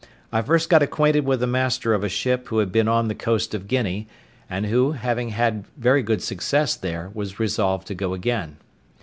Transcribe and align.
I 0.31 0.41
first 0.41 0.67
got 0.67 0.81
acquainted 0.81 1.25
with 1.25 1.41
the 1.41 1.45
master 1.45 1.93
of 1.93 2.03
a 2.03 2.09
ship 2.09 2.47
who 2.47 2.57
had 2.57 2.71
been 2.71 2.87
on 2.87 3.07
the 3.07 3.13
coast 3.13 3.53
of 3.53 3.67
Guinea; 3.67 4.07
and 4.49 4.65
who, 4.65 4.93
having 4.93 5.29
had 5.29 5.63
very 5.77 6.01
good 6.01 6.23
success 6.23 6.75
there, 6.75 7.11
was 7.13 7.39
resolved 7.39 7.85
to 7.89 7.93
go 7.93 8.15
again. 8.15 8.57